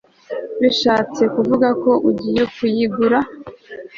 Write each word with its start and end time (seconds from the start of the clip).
Bishatse 0.61 1.21
kuvuga 1.35 1.67
ko 1.83 1.91
ugiye 2.09 2.43
kuyigura 2.55 3.19